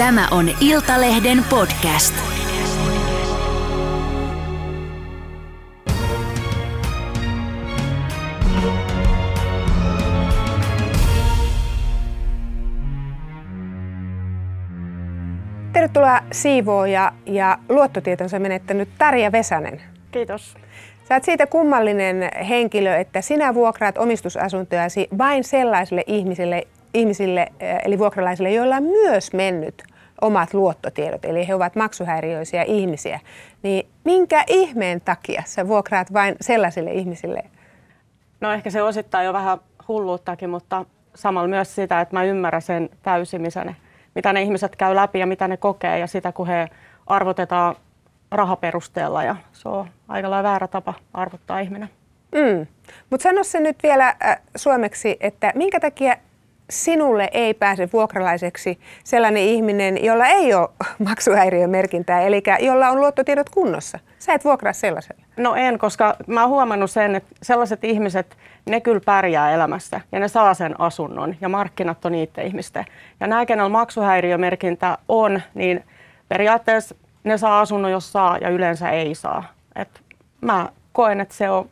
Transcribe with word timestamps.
Tämä 0.00 0.28
on 0.30 0.48
Iltalehden 0.60 1.44
podcast. 1.50 2.14
Tervetuloa 15.72 16.20
siivooja 16.32 17.12
ja 17.26 17.58
luottotietonsa 17.68 18.38
menettänyt 18.38 18.88
Tarja 18.98 19.32
Vesanen. 19.32 19.80
Kiitos. 20.10 20.54
Sä 21.08 21.14
oot 21.14 21.24
siitä 21.24 21.46
kummallinen 21.46 22.30
henkilö, 22.48 22.96
että 22.96 23.20
sinä 23.20 23.54
vuokraat 23.54 23.98
omistusasuntojasi 23.98 25.08
vain 25.18 25.44
sellaisille 25.44 26.04
ihmisille, 26.06 26.66
ihmisille 26.94 27.40
eh, 27.60 27.78
eli 27.84 27.98
vuokralaisille, 27.98 28.50
joilla 28.50 28.76
on 28.76 28.82
myös 28.82 29.32
mennyt 29.32 29.89
omat 30.20 30.54
luottotiedot, 30.54 31.24
eli 31.24 31.48
he 31.48 31.54
ovat 31.54 31.76
maksuhäiriöisiä 31.76 32.62
ihmisiä. 32.62 33.20
Niin 33.62 33.88
minkä 34.04 34.44
ihmeen 34.46 35.00
takia 35.00 35.42
sä 35.46 35.68
vuokraat 35.68 36.12
vain 36.12 36.36
sellaisille 36.40 36.92
ihmisille? 36.92 37.42
No 38.40 38.52
ehkä 38.52 38.70
se 38.70 38.82
osittain 38.82 39.26
jo 39.26 39.32
vähän 39.32 39.58
hulluuttakin, 39.88 40.50
mutta 40.50 40.84
samalla 41.14 41.48
myös 41.48 41.74
sitä, 41.74 42.00
että 42.00 42.16
mä 42.16 42.24
ymmärrän 42.24 42.62
sen 42.62 42.90
täysin, 43.02 43.42
missä 43.42 43.64
ne, 43.64 43.76
mitä 44.14 44.32
ne 44.32 44.42
ihmiset 44.42 44.76
käy 44.76 44.94
läpi 44.94 45.18
ja 45.18 45.26
mitä 45.26 45.48
ne 45.48 45.56
kokee 45.56 45.98
ja 45.98 46.06
sitä, 46.06 46.32
kun 46.32 46.46
he 46.46 46.68
arvotetaan 47.06 47.74
rahaperusteella 48.30 49.24
ja 49.24 49.36
se 49.52 49.68
on 49.68 49.88
aika 50.08 50.30
lailla 50.30 50.48
väärä 50.48 50.68
tapa 50.68 50.94
arvottaa 51.14 51.60
ihminen. 51.60 51.90
Mm. 52.34 52.66
Mutta 53.10 53.22
sano 53.22 53.44
se 53.44 53.60
nyt 53.60 53.76
vielä 53.82 54.08
äh, 54.08 54.40
suomeksi, 54.56 55.16
että 55.20 55.52
minkä 55.54 55.80
takia 55.80 56.16
sinulle 56.70 57.28
ei 57.32 57.54
pääse 57.54 57.88
vuokralaiseksi 57.92 58.80
sellainen 59.04 59.42
ihminen, 59.42 60.04
jolla 60.04 60.26
ei 60.26 60.54
ole 60.54 60.68
maksuhäiriömerkintää, 61.08 62.20
eli 62.20 62.42
jolla 62.60 62.88
on 62.88 63.00
luottotiedot 63.00 63.50
kunnossa. 63.50 63.98
Sä 64.18 64.34
et 64.34 64.44
vuokraa 64.44 64.72
sellaiselle. 64.72 65.22
No 65.36 65.54
en, 65.54 65.78
koska 65.78 66.16
mä 66.26 66.40
oon 66.40 66.50
huomannut 66.50 66.90
sen, 66.90 67.14
että 67.14 67.34
sellaiset 67.42 67.84
ihmiset, 67.84 68.36
ne 68.66 68.80
kyllä 68.80 69.00
pärjää 69.04 69.52
elämässä 69.52 70.00
ja 70.12 70.20
ne 70.20 70.28
saa 70.28 70.54
sen 70.54 70.80
asunnon 70.80 71.36
ja 71.40 71.48
markkinat 71.48 72.04
on 72.04 72.12
niiden 72.12 72.46
ihmisten. 72.46 72.84
Ja 73.20 73.26
nämä, 73.26 73.46
kenellä 73.46 73.68
maksuhäiriömerkintä 73.68 74.98
on, 75.08 75.42
niin 75.54 75.84
periaatteessa 76.28 76.94
ne 77.24 77.38
saa 77.38 77.60
asunnon, 77.60 77.90
jos 77.90 78.12
saa 78.12 78.38
ja 78.38 78.48
yleensä 78.48 78.90
ei 78.90 79.14
saa. 79.14 79.44
Et 79.76 80.00
mä 80.40 80.68
koen, 80.92 81.20
että 81.20 81.34
se 81.34 81.50
on 81.50 81.68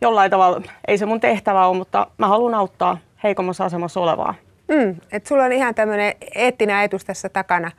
jollain 0.00 0.30
tavalla, 0.30 0.62
ei 0.88 0.98
se 0.98 1.06
mun 1.06 1.20
tehtävä 1.20 1.66
ole, 1.66 1.76
mutta 1.76 2.06
mä 2.18 2.28
haluan 2.28 2.54
auttaa 2.54 2.98
heikommassa 3.22 3.64
asemassa 3.64 4.00
olevaa. 4.00 4.34
Mm, 4.68 4.96
et 5.12 5.26
sulla 5.26 5.44
on 5.44 5.52
ihan 5.52 5.74
tämmöinen 5.74 6.14
eettinen 6.34 6.76
ajatus 6.76 7.04
tässä 7.04 7.28
takana. 7.28 7.70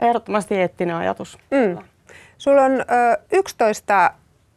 Ehdottomasti 0.00 0.54
eettinen 0.56 0.96
ajatus. 0.96 1.38
Mm. 1.50 1.78
Sulla 2.38 2.62
on 2.62 2.72
ö, 2.72 2.84
11 3.32 4.10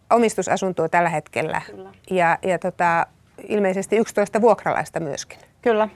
omistusasuntoa 0.10 0.90
tällä 0.90 1.10
hetkellä 1.10 1.62
Kyllä. 1.66 1.90
ja, 2.10 2.38
ja 2.42 2.60
tota, 2.60 3.08
ilmeisesti 3.48 3.98
11 3.98 4.42
vuokralaista 4.42 5.00
myöskin. 5.00 5.40
Kyllä. 5.62 5.90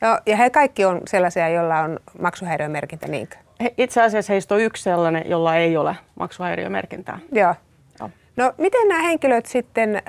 No, 0.00 0.18
ja 0.26 0.36
he 0.36 0.50
kaikki 0.50 0.84
on 0.84 1.00
sellaisia, 1.06 1.48
joilla 1.48 1.78
on 1.80 2.00
maksuhäiriömerkintä, 2.20 3.08
niinkö? 3.08 3.36
Itse 3.78 4.02
asiassa 4.02 4.32
heistä 4.32 4.54
on 4.54 4.60
yksi 4.60 4.82
sellainen, 4.82 5.30
jolla 5.30 5.56
ei 5.56 5.76
ole 5.76 5.96
maksuhäiriömerkintää. 6.14 7.18
Joo. 7.32 7.54
Joo. 8.00 8.10
No 8.36 8.52
miten 8.58 8.88
nämä 8.88 9.02
henkilöt 9.02 9.46
sitten 9.46 9.96
ö, 9.96 10.00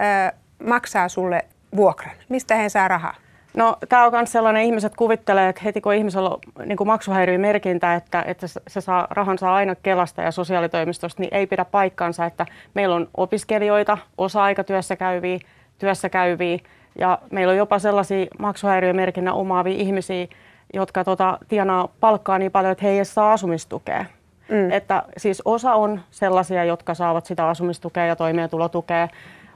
maksaa 0.68 1.10
sulle 1.10 1.46
vuokran? 1.76 2.16
Mistä 2.30 2.56
he 2.56 2.70
saa 2.70 2.88
rahaa? 2.88 3.16
No 3.58 3.78
tämä 3.90 4.06
on 4.06 4.12
myös 4.12 4.32
sellainen, 4.32 4.64
ihmiset 4.64 4.96
kuvittelee, 4.96 5.50
että 5.50 5.62
heti 5.66 5.82
kun 5.82 5.94
ihmisellä 5.94 6.30
on 6.30 6.40
niin 6.66 6.78
kuin 6.78 6.88
maksuhäiriömerkintä, 6.88 7.96
että, 7.96 8.24
että 8.28 8.48
se 8.68 8.82
saa, 8.82 9.08
rahan 9.10 9.38
saa 9.38 9.56
aina 9.56 9.76
Kelasta 9.76 10.22
ja 10.22 10.32
sosiaalitoimistosta, 10.32 11.22
niin 11.22 11.34
ei 11.34 11.48
pidä 11.48 11.66
paikkaansa, 11.66 12.26
että 12.26 12.46
meillä 12.74 12.96
on 12.96 13.08
opiskelijoita, 13.18 13.98
osa-aikatyössä 14.18 14.96
käyviä, 14.96 15.40
työssä 15.80 16.10
käyviä 16.10 16.60
ja 17.00 17.20
meillä 17.32 17.52
on 17.52 17.58
jopa 17.58 17.80
sellaisia 17.80 18.26
maksuhäiriömerkinnän 18.40 19.34
omaavia 19.34 19.78
ihmisiä, 19.78 20.28
jotka 20.74 21.04
tota, 21.04 21.38
tienaa 21.48 21.88
palkkaa 22.00 22.40
niin 22.40 22.52
paljon, 22.52 22.72
että 22.72 22.86
he 22.86 22.90
ei 22.90 22.98
edes 22.98 23.14
saa 23.14 23.34
asumistukea. 23.34 24.06
Mm. 24.50 24.72
Että 24.72 25.04
siis 25.18 25.42
osa 25.46 25.74
on 25.74 26.02
sellaisia, 26.12 26.64
jotka 26.64 26.94
saavat 26.94 27.26
sitä 27.26 27.48
asumistukea 27.48 28.06
ja 28.06 28.16
toimeentulotukea. 28.16 29.08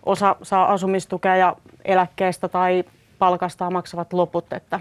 Osa 0.06 0.35
saa 0.41 0.72
asumistukea 0.72 1.35
ja 1.35 1.56
eläkkeestä 1.85 2.47
tai 2.47 2.84
palkastaan 3.22 3.74
maksavat 3.74 4.14
loput, 4.14 4.54
että 4.54 4.80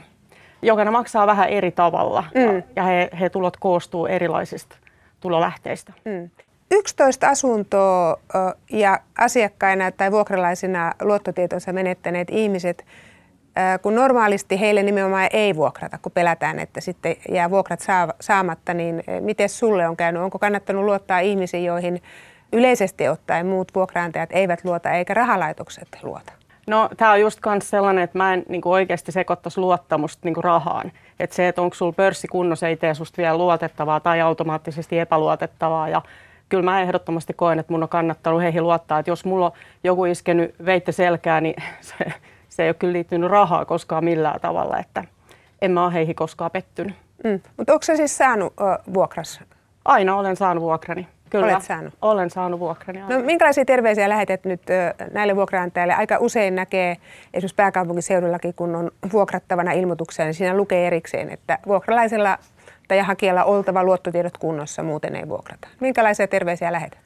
jokainen 0.63 0.93
maksaa 0.93 1.27
vähän 1.27 1.49
eri 1.49 1.71
tavalla 1.71 2.25
mm. 2.35 2.41
ja, 2.41 2.63
ja 2.77 2.83
he, 2.83 3.11
he 3.21 3.31
tulot 3.31 3.57
koostuu 3.57 4.07
erilaisista 4.07 4.77
tulolähteistä. 5.21 5.93
Mm. 6.05 6.31
11 6.71 7.29
asuntoa 7.29 8.17
ja 8.71 9.01
asiakkaina 9.19 9.93
tai 9.93 10.13
vuokralaisina 10.13 10.93
luottotietonsa 11.03 11.73
menettäneet 11.73 12.29
ihmiset, 12.31 12.85
kun 13.83 13.95
normaalisti 13.95 14.61
heille 14.61 14.83
nimenomaan 14.83 15.29
ei 15.33 15.57
vuokrata, 15.57 15.99
kun 16.03 16.13
pelätään, 16.13 16.59
että 16.59 16.81
sitten 16.81 17.17
jää 17.29 17.51
vuokrat 17.51 17.81
saamatta, 18.21 18.75
niin 18.75 19.05
miten 19.21 19.49
sulle 19.49 19.89
on 19.89 19.97
käynyt? 19.97 20.23
Onko 20.23 20.39
kannattanut 20.39 20.85
luottaa 20.85 21.19
ihmisiin, 21.19 21.65
joihin 21.65 22.03
yleisesti 22.53 23.09
ottaen 23.09 23.47
muut 23.47 23.75
vuokraantajat 23.75 24.31
eivät 24.33 24.65
luota 24.65 24.91
eikä 24.91 25.15
rahalaitokset 25.15 25.89
luota? 26.03 26.40
No 26.71 26.89
tämä 26.97 27.11
on 27.11 27.21
just 27.21 27.41
kans 27.41 27.71
sellainen, 27.71 28.05
että 28.05 28.19
mä 28.19 28.35
en 28.35 28.43
niin 28.49 28.61
kuin 28.61 28.73
oikeasti 28.73 29.13
sekoittaisi 29.13 29.61
luottamusta 29.61 30.21
niin 30.25 30.35
kuin 30.35 30.45
rahaan. 30.45 30.93
Että 31.21 31.37
se, 31.37 31.49
että 31.49 31.63
onko 31.63 31.75
sulla 31.75 31.93
pörssi 31.93 32.29
kunnossa, 32.29 32.69
ei 32.69 32.77
tee 32.77 32.95
susta 32.95 33.17
vielä 33.17 33.39
luotettavaa 33.39 34.01
tai 34.01 34.21
automaattisesti 34.21 34.99
epäluotettavaa. 34.99 35.89
Ja 35.89 36.03
kyllä 36.49 36.65
mä 36.65 36.81
ehdottomasti 36.81 37.33
koen, 37.33 37.59
että 37.59 37.73
mun 37.73 37.83
on 37.83 37.89
kannattanut 37.89 38.43
heihin 38.43 38.63
luottaa, 38.63 38.99
että 38.99 39.11
jos 39.11 39.25
mulla 39.25 39.47
on 39.47 39.53
joku 39.85 40.05
iskenyt 40.05 40.55
veitte 40.65 40.93
selkää, 40.93 41.41
niin 41.41 41.55
se, 41.81 41.95
se 42.49 42.63
ei 42.63 42.69
ole 42.69 42.75
kyllä 42.75 42.93
liittynyt 42.93 43.31
rahaa 43.31 43.65
koskaan 43.65 44.05
millään 44.05 44.41
tavalla, 44.41 44.79
että 44.79 45.05
en 45.63 45.71
mä 45.71 45.85
ole 45.85 45.93
heihin 45.93 46.15
koskaan 46.15 46.51
pettynyt. 46.51 46.95
Mm. 47.25 47.41
Mutta 47.57 47.73
onko 47.73 47.83
se 47.83 47.97
siis 47.97 48.19
saanut 48.19 48.53
ö, 48.61 48.93
vuokrassa? 48.95 49.41
Aina 49.85 50.17
olen 50.17 50.37
saanut 50.37 50.63
vuokrani. 50.65 51.09
Kyllä, 51.31 51.47
Olet 51.47 51.63
saanut? 51.63 51.95
olen 52.03 52.31
saanut 52.31 52.61
vuokrani. 52.61 53.03
aina. 53.03 53.19
No, 53.19 53.25
minkälaisia 53.25 53.65
terveisiä 53.65 54.09
lähetät 54.09 54.45
nyt 54.45 54.63
näille 55.13 55.37
vuokraantajille? 55.37 55.95
Aika 55.95 56.17
usein 56.21 56.55
näkee 56.55 56.97
esimerkiksi 57.35 57.55
pääkaupunkiseudullakin, 57.55 58.55
kun 58.55 58.75
on 58.75 58.91
vuokrattavana 59.13 59.73
ilmoitukseen, 59.73 60.27
niin 60.27 60.35
siinä 60.35 60.57
lukee 60.57 60.87
erikseen, 60.87 61.31
että 61.31 61.59
vuokralaisella 61.67 62.39
tai 62.89 62.99
hakijalla 62.99 63.45
oltava 63.45 63.85
luottotiedot 63.85 64.39
kunnossa, 64.39 64.83
muuten 64.83 65.17
ei 65.17 65.29
vuokrata. 65.29 65.69
Minkälaisia 65.81 66.29
terveisiä 66.29 66.73
lähetät? 66.73 66.99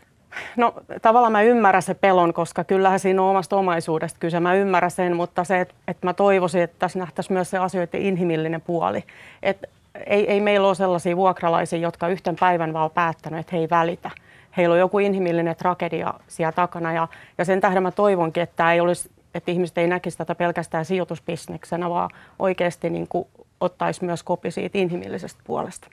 No 0.56 0.74
tavallaan 1.02 1.32
mä 1.32 1.42
ymmärrän 1.42 1.82
se 1.82 1.94
pelon, 1.94 2.34
koska 2.34 2.64
kyllähän 2.64 3.00
siinä 3.00 3.22
on 3.22 3.30
omasta 3.30 3.56
omaisuudesta 3.56 4.18
kyse. 4.20 4.40
Mä 4.40 4.54
ymmärrän 4.54 4.90
sen, 4.90 5.16
mutta 5.16 5.44
se, 5.44 5.60
että, 5.60 5.74
että 5.88 6.06
mä 6.06 6.14
toivoisin, 6.14 6.62
että 6.62 6.76
tässä 6.78 6.98
nähtäisiin 6.98 7.34
myös 7.34 7.50
se 7.50 7.58
asioiden 7.58 8.02
inhimillinen 8.02 8.60
puoli. 8.60 9.04
Että 9.42 9.66
ei, 10.06 10.30
ei 10.30 10.40
meillä 10.40 10.66
ole 10.66 10.74
sellaisia 10.74 11.16
vuokralaisia, 11.16 11.78
jotka 11.78 12.08
yhten 12.08 12.36
päivän 12.40 12.72
vaan 12.72 12.90
päättänyt, 12.90 13.40
että 13.40 13.56
he 13.56 13.62
ei 13.62 13.70
välitä. 13.70 14.10
Heillä 14.56 14.72
on 14.72 14.78
joku 14.78 14.98
inhimillinen 14.98 15.56
tragedia 15.56 16.14
siellä 16.28 16.52
takana 16.52 16.92
ja, 16.92 17.08
ja 17.38 17.44
sen 17.44 17.60
tähden 17.60 17.82
mä 17.82 17.90
toivonkin, 17.90 18.42
että, 18.42 18.56
tämä 18.56 18.72
ei 18.72 18.80
olisi, 18.80 19.10
että 19.34 19.50
ihmiset 19.50 19.78
ei 19.78 19.86
näkisi 19.86 20.18
tätä 20.18 20.34
pelkästään 20.34 20.84
sijoitusbisneksenä, 20.84 21.90
vaan 21.90 22.10
oikeasti 22.38 22.90
niin 22.90 23.08
kuin 23.08 23.28
ottaisi 23.60 24.04
myös 24.04 24.22
kopi 24.22 24.50
siitä 24.50 24.78
inhimillisestä 24.78 25.42
puolesta. 25.46 25.88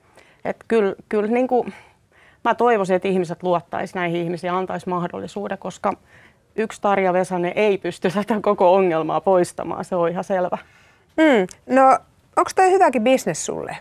Että 0.45 0.65
kyllä, 0.67 0.95
kyllä 1.09 1.27
niin 1.27 1.47
kuin, 1.47 1.73
mä 2.43 2.55
toivoisin, 2.55 2.95
että 2.95 3.07
ihmiset 3.07 3.43
luottaisi 3.43 3.95
näihin 3.95 4.21
ihmisiin 4.21 4.49
ja 4.49 4.57
antaisi 4.57 4.89
mahdollisuuden, 4.89 5.57
koska 5.57 5.93
yksi 6.55 6.81
Tarja 6.81 7.13
Vesanen 7.13 7.53
ei 7.55 7.77
pysty 7.77 8.09
tätä 8.11 8.39
koko 8.41 8.75
ongelmaa 8.75 9.21
poistamaan, 9.21 9.85
se 9.85 9.95
on 9.95 10.09
ihan 10.09 10.23
selvä. 10.23 10.57
Mm. 11.17 11.75
No 11.75 11.99
onko 12.37 12.51
toi 12.55 12.71
hyväkin 12.71 13.03
bisnes 13.03 13.45
sulle? 13.45 13.77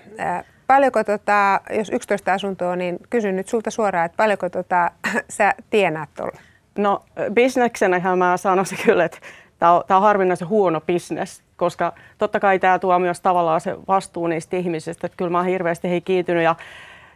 Paljonko, 0.66 1.04
tota, 1.04 1.60
jos 1.70 1.90
11 1.92 2.32
asuntoa, 2.32 2.76
niin 2.76 2.98
kysyn 3.10 3.36
nyt 3.36 3.48
sulta 3.48 3.70
suoraan, 3.70 4.06
että 4.06 4.16
paljonko 4.16 4.48
tota, 4.50 4.90
sä 5.28 5.54
tienaat 5.70 6.08
tuolla? 6.16 6.40
No 6.78 7.02
bisneksenähän 7.32 8.18
mä 8.18 8.36
sanoisin 8.36 8.78
kyllä, 8.84 9.04
että 9.04 9.18
tämä 9.58 9.72
on, 9.72 9.82
on 9.90 10.02
harvinaisen 10.02 10.48
huono 10.48 10.80
bisnes, 10.80 11.42
koska 11.56 11.92
totta 12.18 12.40
kai 12.40 12.58
tämä 12.58 12.78
tuo 12.78 12.98
myös 12.98 13.20
tavallaan 13.20 13.60
se 13.60 13.76
vastuu 13.88 14.26
niistä 14.26 14.56
ihmisistä, 14.56 15.06
että 15.06 15.16
kyllä 15.16 15.30
mä 15.30 15.38
oon 15.38 15.46
hirveästi 15.46 15.88
heihin 15.88 16.02
kiitynyt 16.02 16.44
ja 16.44 16.54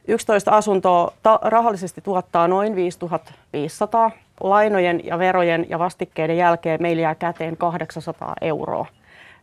11 0.08 0.50
asuntoa 0.50 1.12
ta- 1.22 1.40
rahallisesti 1.42 2.00
tuottaa 2.00 2.48
noin 2.48 2.76
5500. 2.76 4.10
Lainojen 4.40 5.00
ja 5.04 5.18
verojen 5.18 5.66
ja 5.68 5.78
vastikkeiden 5.78 6.36
jälkeen 6.36 6.82
meillä 6.82 7.02
jää 7.02 7.14
käteen 7.14 7.56
800 7.56 8.34
euroa. 8.40 8.86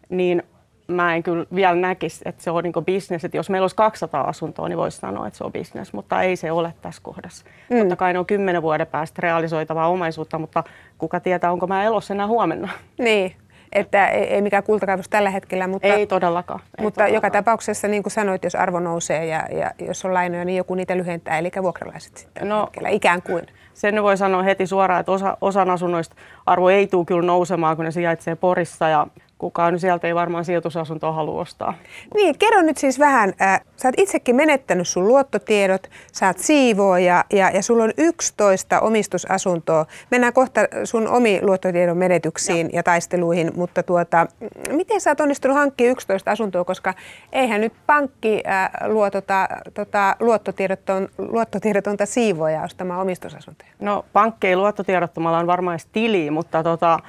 Niin 0.10 0.44
mä 0.88 1.16
en 1.16 1.24
kyllä 1.24 1.46
vielä 1.56 1.76
näkisi, 1.76 2.22
että 2.26 2.44
se 2.44 2.52
on 2.52 2.64
niin 2.64 2.86
bisnes. 2.86 3.26
Että 3.26 3.38
jos 3.38 3.50
meillä 3.50 3.64
olisi 3.64 3.76
200 3.76 4.22
asuntoa, 4.22 4.70
niin 4.70 4.78
voisi 4.78 4.98
sanoa, 4.98 5.28
että 5.28 5.38
se 5.38 5.44
on 5.44 5.52
bisnes, 5.52 5.94
mutta 5.94 6.22
ei 6.22 6.36
se 6.36 6.52
ole 6.52 6.74
tässä 6.82 7.02
kohdassa. 7.04 7.46
Mm. 7.70 7.80
Totta 7.80 7.96
kai 7.96 8.14
ne 8.14 8.20
on 8.20 8.26
kymmenen 8.26 8.62
vuoden 8.62 8.88
päästä 8.88 9.20
realisoitavaa 9.22 9.88
omaisuutta, 9.88 10.40
mutta 10.40 10.64
kuka 10.98 11.20
tietää, 11.20 11.52
onko 11.52 11.68
mä 11.68 11.84
elossa 11.84 12.14
enää 12.14 12.28
huomenna. 12.28 12.70
Niin. 13.00 13.36
että 13.72 14.08
ei, 14.08 14.24
ei 14.24 14.42
mikään 14.42 14.64
kultakaivos 14.64 15.10
tällä 15.10 15.30
hetkellä, 15.30 15.68
mutta, 15.68 15.88
Ei 15.88 16.08
todellakaan. 16.08 16.60
Ei 16.60 16.84
mutta 16.84 16.98
todellakaan. 16.98 17.14
joka 17.16 17.30
tapauksessa, 17.30 17.88
niin 17.88 18.04
kuin 18.04 18.12
sanoit, 18.14 18.44
jos 18.44 18.56
arvo 18.56 18.80
nousee 18.80 19.26
ja, 19.26 19.46
ja 19.52 19.72
jos 19.88 20.06
on 20.06 20.14
lainoja, 20.14 20.46
niin 20.46 20.58
joku 20.58 20.76
niitä 20.76 20.98
lyhentää, 20.98 21.38
eli 21.38 21.52
vuokralaiset 21.62 22.18
sitten 22.18 22.50
No. 22.50 22.62
hetkellä, 22.62 22.90
ikään 22.90 23.22
kuin. 23.22 23.48
Sen 23.74 24.04
voi 24.04 24.18
sanoa 24.18 24.44
heti 24.44 24.68
suoraan, 24.68 25.00
että 25.00 25.12
osa, 25.12 25.38
osan 25.42 25.70
asunnoista 25.70 26.16
arvo 26.46 26.70
ei 26.70 26.88
tule 26.88 27.06
kyllä 27.06 27.28
nousemaan, 27.28 27.76
kun 27.76 27.86
ne 27.86 27.92
sijaitsee 27.92 28.36
Porissa 28.36 28.88
ja 28.90 29.08
kukaan 29.42 29.80
sieltä 29.80 30.08
ei 30.08 30.16
varmaan 30.16 30.46
sijoitusasuntoa 30.46 31.12
halua 31.12 31.42
ostaa. 31.42 31.74
Niin, 32.16 32.38
kerro 32.38 32.62
nyt 32.62 32.78
siis 32.78 33.00
vähän, 33.00 33.34
äh, 33.42 33.62
sä 33.78 33.88
oot 33.88 33.96
itsekin 33.98 34.36
menettänyt 34.36 34.88
sun 34.88 35.08
luottotiedot, 35.08 35.88
sä 36.14 36.28
oot 36.28 36.38
siivooja 36.38 37.26
ja, 37.34 37.50
ja 37.50 37.64
sulla 37.64 37.84
on 37.84 37.92
11 37.98 38.80
omistusasuntoa. 38.80 39.86
Mennään 40.12 40.34
kohta 40.34 40.62
sun 40.84 41.08
omi 41.08 41.40
luottotiedon 41.42 41.98
menetyksiin 41.98 42.70
ja 42.74 42.84
taisteluihin, 42.84 43.52
mutta 43.56 43.84
tuota, 43.84 44.28
miten 44.70 45.02
sä 45.02 45.10
oot 45.10 45.20
onnistunut 45.20 45.58
hankkimaan 45.58 45.92
11 45.92 46.32
asuntoa, 46.32 46.64
koska 46.64 46.94
eihän 47.32 47.62
nyt 47.62 47.74
pankki 47.86 48.44
äh, 48.48 48.70
luotota 48.88 49.48
tota, 49.74 50.16
luottotiedoton, 50.20 51.08
luottotiedotonta 51.18 52.06
siivoja 52.06 52.62
ostamaan 52.62 53.02
omistusasuntoja. 53.02 53.72
No 53.80 54.06
pankki 54.14 54.48
ei 54.48 54.56
luottotiedottomalla 54.56 55.40
on 55.40 55.48
varmaan 55.48 55.80
tili, 55.92 56.32
mutta 56.32 56.64
tota, 56.64 57.00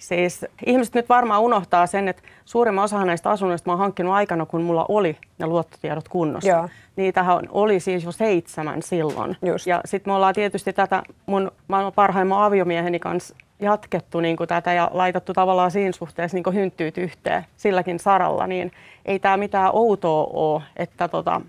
siis 0.00 0.46
ihmiset 0.66 0.94
nyt 0.94 1.08
varmaan 1.08 1.40
unohtaa 1.40 1.86
sen, 1.86 2.08
että 2.08 2.22
suurimman 2.44 2.84
osa 2.84 3.04
näistä 3.04 3.30
asunnoista 3.30 3.70
mä 3.70 3.72
oon 3.72 3.78
hankkinut 3.78 4.14
aikana, 4.14 4.46
kun 4.46 4.62
mulla 4.62 4.86
oli 4.88 5.16
ne 5.38 5.46
luottotiedot 5.46 6.08
kunnossa. 6.08 6.50
Joo. 6.50 6.68
Niitähän 6.96 7.48
oli 7.50 7.80
siis 7.80 8.04
jo 8.04 8.12
seitsemän 8.12 8.82
silloin. 8.82 9.36
Just. 9.42 9.66
Ja 9.66 9.80
sitten 9.84 10.10
me 10.10 10.14
ollaan 10.14 10.34
tietysti 10.34 10.72
tätä 10.72 11.02
mun 11.26 11.52
maailman 11.68 11.92
parhaimman 11.92 12.42
aviomieheni 12.42 12.98
kanssa 12.98 13.36
jatkettu 13.60 14.20
niin 14.20 14.36
tätä 14.48 14.72
ja 14.72 14.90
laitettu 14.92 15.32
tavallaan 15.32 15.70
siinä 15.70 15.92
suhteessa 15.92 16.36
niin 16.36 16.54
hynttyyt 16.54 16.98
yhteen 16.98 17.46
silläkin 17.56 17.98
saralla, 17.98 18.46
niin 18.46 18.72
ei 19.04 19.18
tämä 19.18 19.36
mitään 19.36 19.70
outoa 19.72 20.30
ole, 20.32 20.62
että 20.76 21.08
tota, 21.08 21.40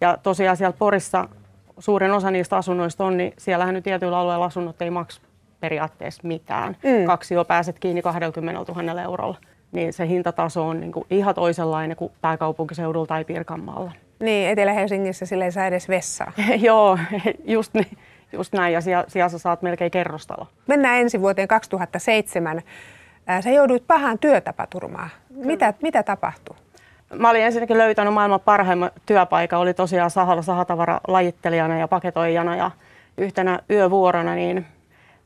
ja 0.00 0.18
tosiaan 0.22 0.56
siellä 0.56 0.76
Porissa 0.78 1.28
suurin 1.78 2.10
osa 2.10 2.30
niistä 2.30 2.56
asunnoista 2.56 3.04
on, 3.04 3.16
niin 3.16 3.32
siellähän 3.38 3.74
nyt 3.74 3.84
tietyillä 3.84 4.18
alueilla 4.18 4.44
asunnot 4.44 4.82
ei 4.82 4.90
maksa 4.90 5.20
periaatteessa 5.60 6.22
mitään. 6.24 6.76
Mm. 6.84 7.06
Kaksi 7.06 7.34
jo 7.34 7.44
pääset 7.44 7.78
kiinni 7.78 8.02
20 8.02 8.72
000 8.72 9.02
eurolla. 9.02 9.38
Niin 9.72 9.92
se 9.92 10.08
hintataso 10.08 10.68
on 10.68 10.80
niin 10.80 10.92
kuin 10.92 11.06
ihan 11.10 11.34
toisenlainen 11.34 11.96
kuin 11.96 12.12
pääkaupunkiseudulla 12.20 13.06
tai 13.06 13.24
Pirkanmaalla. 13.24 13.92
Niin, 14.20 14.48
Etelä-Helsingissä 14.48 15.26
sille 15.26 15.44
ei 15.44 15.52
saa 15.52 15.66
edes 15.66 15.88
vessaa. 15.88 16.32
Joo, 16.68 16.98
just, 17.44 17.74
niin, 17.74 17.98
just 18.32 18.52
näin. 18.52 18.74
Ja 18.74 18.80
siellä, 18.80 19.04
siellä 19.08 19.28
sä 19.28 19.38
saat 19.38 19.62
melkein 19.62 19.90
kerrostalo. 19.90 20.46
Mennään 20.66 21.00
ensi 21.00 21.20
vuoteen 21.20 21.48
2007. 21.48 22.62
Ää, 23.26 23.42
Sä 23.42 23.50
jouduit 23.50 23.86
pahaan 23.86 24.18
työtapaturmaan. 24.18 25.10
Mitä, 25.30 25.74
mitä 25.82 26.02
tapahtui? 26.02 26.56
Mä 27.14 27.30
olin 27.30 27.42
ensinnäkin 27.42 27.78
löytänyt 27.78 28.14
maailman 28.14 28.40
parhaimman 28.40 28.90
työpaikan. 29.06 29.60
Oli 29.60 29.74
tosiaan 29.74 30.10
sahalla 30.10 30.42
sahatavara 30.42 31.00
lajittelijana 31.08 31.78
ja 31.78 31.88
paketoijana. 31.88 32.56
Ja 32.56 32.70
yhtenä 33.18 33.58
yövuorona 33.70 34.34
niin 34.34 34.66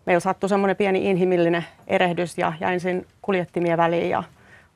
meillä 0.06 0.20
sattui 0.20 0.48
semmoinen 0.48 0.76
pieni 0.76 1.10
inhimillinen 1.10 1.64
erehdys 1.86 2.38
ja 2.38 2.52
jäin 2.60 2.80
siinä 2.80 3.02
kuljettimien 3.22 3.78
väliin 3.78 4.10
ja 4.10 4.22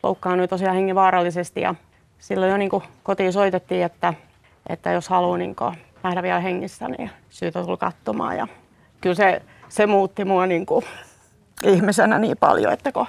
loukkaannuin 0.03 0.49
tosiaan 0.49 0.77
hengenvaarallisesti. 0.77 1.61
Ja 1.61 1.75
silloin 2.19 2.51
jo 2.51 2.57
niin 2.57 2.71
kuin 2.71 2.83
kotiin 3.03 3.33
soitettiin, 3.33 3.85
että, 3.85 4.15
että 4.69 4.93
jos 4.93 5.09
haluaa 5.09 5.39
niin 5.39 5.57
kuin 5.57 5.77
nähdä 6.03 6.23
vielä 6.23 6.41
hengissä, 6.41 6.89
niin 6.89 7.11
syytä 7.31 7.63
tulla 7.63 7.77
katsomaan. 7.77 8.37
Ja 8.37 8.47
kyllä 9.01 9.15
se, 9.15 9.43
se 9.69 9.87
muutti 9.87 10.25
mua 10.25 10.47
niin 10.47 10.67
kuin 10.67 10.85
ihmisenä 11.65 12.19
niin 12.19 12.37
paljon, 12.37 12.73
että 12.73 12.93
kun 12.93 13.07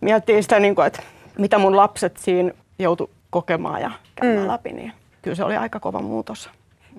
miettii 0.00 0.42
sitä, 0.42 0.60
niin 0.60 0.74
kuin, 0.74 0.86
että 0.86 1.02
mitä 1.38 1.58
mun 1.58 1.76
lapset 1.76 2.16
siinä 2.16 2.50
joutu 2.78 3.10
kokemaan 3.30 3.80
ja 3.80 3.90
käymään 4.14 4.42
mm. 4.42 4.48
läpi, 4.48 4.72
niin 4.72 4.92
kyllä 5.22 5.34
se 5.34 5.44
oli 5.44 5.56
aika 5.56 5.80
kova 5.80 6.00
muutos. 6.00 6.50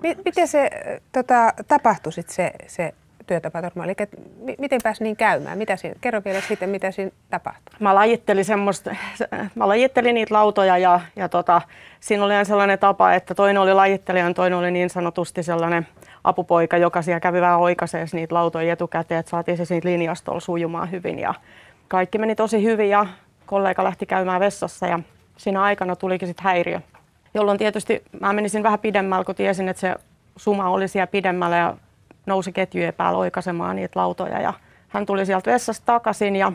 Mi- 0.04 0.18
Miten 0.26 0.48
se 0.48 0.70
tota, 1.12 1.54
tapahtui 1.68 2.14
sit 2.14 2.30
se, 2.30 2.52
se 2.68 2.94
työtapaturma? 3.28 3.84
Mi- 4.44 4.56
miten 4.58 4.80
pääsi 4.84 5.04
niin 5.04 5.16
käymään? 5.16 5.58
Mitä 5.58 5.76
siinä, 5.76 5.96
kerro 6.02 6.22
vielä 6.26 6.42
siitä, 6.42 6.68
mitä 6.68 6.92
siinä 6.92 7.12
tapahtui. 7.30 7.76
Mä 7.80 7.96
lajittelin, 7.96 8.46
semmoista, 8.46 8.96
mä 9.56 9.68
lajittelin 9.68 10.16
niitä 10.16 10.34
lautoja 10.34 10.78
ja, 10.78 11.00
ja 11.16 11.30
tota, 11.30 11.62
siinä 12.00 12.26
oli 12.26 12.46
sellainen 12.46 12.80
tapa, 12.80 13.14
että 13.14 13.36
toinen 13.36 13.62
oli 13.62 13.74
lajittelijan, 13.74 14.34
toinen 14.34 14.60
oli 14.60 14.72
niin 14.72 14.90
sanotusti 14.90 15.44
sellainen 15.44 15.88
apupoika, 16.24 16.78
joka 16.78 17.02
siellä 17.02 17.20
kävi 17.20 17.42
vähän 17.42 17.60
oikaisemaan 17.60 18.08
niitä 18.14 18.36
lautoja 18.36 18.74
etukäteen, 18.74 19.20
että 19.20 19.30
saatiin 19.30 19.58
se 19.58 19.66
siitä 19.66 19.88
linjastolla 19.88 20.40
sujumaan 20.40 20.92
hyvin. 20.92 21.20
Ja 21.20 21.34
kaikki 21.88 22.18
meni 22.18 22.36
tosi 22.36 22.64
hyvin 22.64 22.90
ja 22.90 23.06
kollega 23.46 23.84
lähti 23.84 24.06
käymään 24.06 24.40
vessassa 24.40 24.88
ja 24.88 25.00
siinä 25.38 25.64
aikana 25.64 25.96
tulikin 25.96 26.28
sitten 26.28 26.44
häiriö, 26.44 26.82
jolloin 27.34 27.58
tietysti 27.58 28.04
mä 28.20 28.34
menisin 28.34 28.64
vähän 28.64 28.80
pidemmällä, 28.80 29.26
kun 29.26 29.36
tiesin, 29.36 29.70
että 29.70 29.82
se 29.82 29.96
suma 30.36 30.70
oli 30.70 30.88
siellä 30.88 31.08
pidemmällä 31.08 31.58
ja 31.58 31.78
nousi 32.26 32.52
ketjujen 32.52 32.94
päällä 32.94 33.20
oikaisemaan 33.20 33.76
niitä 33.76 34.00
lautoja. 34.00 34.42
Ja 34.42 34.54
hän 34.90 35.06
tuli 35.06 35.26
sieltä 35.26 35.52
vessasta 35.52 35.86
takaisin 35.86 36.36
ja 36.36 36.52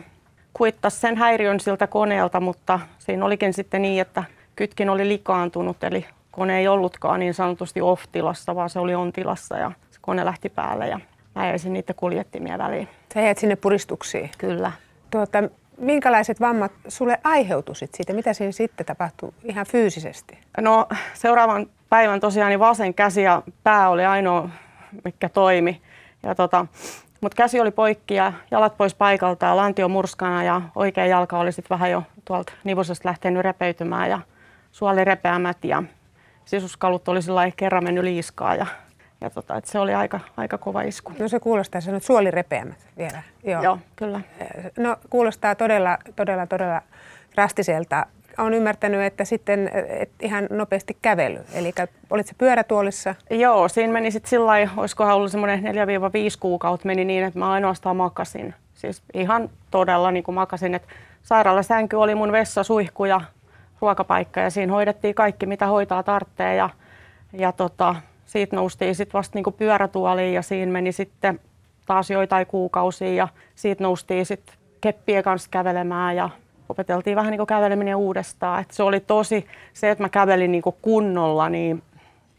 kuittasi 0.53 0.99
sen 0.99 1.17
häiriön 1.17 1.59
siltä 1.59 1.87
koneelta, 1.87 2.39
mutta 2.39 2.79
siinä 2.99 3.25
olikin 3.25 3.53
sitten 3.53 3.81
niin, 3.81 4.01
että 4.01 4.23
kytkin 4.55 4.89
oli 4.89 5.07
likaantunut, 5.07 5.83
eli 5.83 6.05
kone 6.31 6.57
ei 6.57 6.67
ollutkaan 6.67 7.19
niin 7.19 7.33
sanotusti 7.33 7.81
off-tilassa, 7.81 8.55
vaan 8.55 8.69
se 8.69 8.79
oli 8.79 8.95
on-tilassa 8.95 9.57
ja 9.57 9.71
se 9.91 9.99
kone 10.01 10.25
lähti 10.25 10.49
päälle 10.49 10.87
ja 10.87 10.99
mä 11.35 11.47
jäisin 11.47 11.73
niiden 11.73 11.95
kuljettimia 11.95 12.57
väliin. 12.57 12.87
Sä 13.13 13.21
jäit 13.21 13.37
sinne 13.37 13.55
puristuksiin. 13.55 14.29
Kyllä. 14.37 14.71
Tuota, 15.11 15.43
minkälaiset 15.77 16.39
vammat 16.39 16.71
sulle 16.87 17.19
aiheutu 17.23 17.73
sit 17.73 17.95
siitä? 17.95 18.13
Mitä 18.13 18.33
siinä 18.33 18.51
sitten 18.51 18.85
tapahtui 18.85 19.33
ihan 19.43 19.65
fyysisesti? 19.65 20.37
No 20.61 20.87
seuraavan 21.13 21.67
päivän 21.89 22.19
tosiaan 22.19 22.49
niin 22.49 22.59
vasen 22.59 22.93
käsi 22.93 23.21
ja 23.21 23.41
pää 23.63 23.89
oli 23.89 24.05
ainoa, 24.05 24.49
toimi. 25.33 25.81
Ja 26.23 26.35
tota, 26.35 26.65
mutta 27.21 27.35
käsi 27.35 27.59
oli 27.59 27.71
poikki 27.71 28.13
ja 28.15 28.33
jalat 28.51 28.77
pois 28.77 28.95
paikalta 28.95 29.45
ja 29.45 29.57
lantio 29.57 29.89
murskana 29.89 30.43
ja 30.43 30.61
oikea 30.75 31.05
jalka 31.05 31.39
oli 31.39 31.51
sitten 31.51 31.75
vähän 31.75 31.91
jo 31.91 32.03
tuolta 32.25 32.53
nivusesta 32.63 33.09
lähtenyt 33.09 33.43
repeytymään 33.43 34.09
ja 34.09 34.19
suoli 34.71 35.05
repeämät 35.05 35.65
ja 35.65 35.83
sisuskalut 36.45 37.07
oli 37.07 37.21
sillä 37.21 37.51
kerran 37.55 37.83
mennyt 37.83 38.03
liiskaa 38.03 38.55
ja, 38.55 38.65
ja 39.21 39.29
tota, 39.29 39.55
et 39.55 39.65
se 39.65 39.79
oli 39.79 39.93
aika, 39.93 40.19
aika 40.37 40.57
kova 40.57 40.81
isku. 40.81 41.13
No 41.19 41.27
se 41.27 41.39
kuulostaa, 41.39 41.81
sä 41.81 41.91
nyt 41.91 42.03
suolirepeämät 42.03 42.87
vielä. 42.97 43.23
Joo. 43.43 43.63
Joo, 43.63 43.79
kyllä. 43.95 44.21
No 44.77 44.97
kuulostaa 45.09 45.55
todella, 45.55 45.97
todella, 46.15 46.47
todella 46.47 46.81
drastiselta. 47.35 48.05
Olen 48.37 48.53
ymmärtänyt, 48.53 49.01
että 49.01 49.25
sitten 49.25 49.71
et 49.89 50.09
ihan 50.21 50.47
nopeasti 50.49 50.97
kävely. 51.01 51.39
Eli 51.53 51.73
olit 52.09 52.27
se 52.27 52.35
pyörätuolissa? 52.37 53.15
Joo, 53.29 53.67
siinä 53.67 53.93
meni 53.93 54.11
sitten 54.11 54.29
sillä 54.29 54.45
lailla, 54.45 54.71
olisikohan 54.77 55.15
ollut 55.15 55.31
semmoinen 55.31 55.63
4-5 55.63 55.67
kuukautta 56.39 56.87
meni 56.87 57.05
niin, 57.05 57.23
että 57.23 57.39
mä 57.39 57.51
ainoastaan 57.51 57.95
makasin. 57.95 58.53
Siis 58.73 59.01
ihan 59.13 59.49
todella 59.71 60.11
niin 60.11 60.23
kuin 60.23 60.35
makasin, 60.35 60.75
että 60.75 60.87
sairaalasänky 61.23 61.95
oli 61.95 62.15
mun 62.15 62.31
vessa, 62.31 62.63
suihku 62.63 63.05
ja 63.05 63.21
ruokapaikka 63.81 64.39
ja 64.39 64.49
siinä 64.49 64.73
hoidettiin 64.73 65.15
kaikki, 65.15 65.45
mitä 65.45 65.67
hoitaa 65.67 66.03
tarvitsee 66.03 66.55
ja, 66.55 66.69
ja 67.33 67.51
tota, 67.51 67.95
siitä 68.25 68.55
noustiin 68.55 68.95
sitten 68.95 69.13
vasta 69.13 69.37
niin 69.37 69.43
kuin 69.43 69.53
pyörätuoliin 69.53 70.33
ja 70.33 70.41
siinä 70.41 70.71
meni 70.71 70.91
sitten 70.91 71.39
taas 71.85 72.09
joitain 72.09 72.47
kuukausia 72.47 73.13
ja 73.13 73.27
siitä 73.55 73.83
noustiin 73.83 74.25
sitten 74.25 74.55
keppien 74.81 75.23
kanssa 75.23 75.49
kävelemään 75.51 76.15
ja 76.15 76.29
opeteltiin 76.69 77.15
vähän 77.15 77.31
niin 77.31 77.39
kuin 77.39 77.47
käveleminen 77.47 77.95
uudestaan. 77.95 78.61
Et 78.61 78.71
se 78.71 78.83
oli 78.83 78.99
tosi, 78.99 79.47
se 79.73 79.89
että 79.89 80.03
mä 80.03 80.09
kävelin 80.09 80.51
niin 80.51 80.61
kuin 80.61 80.75
kunnolla, 80.81 81.49
niin 81.49 81.83